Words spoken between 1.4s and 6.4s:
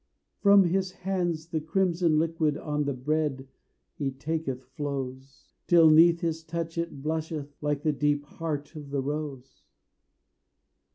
the crimson liquid, On the bread he taketh, flows Till beneath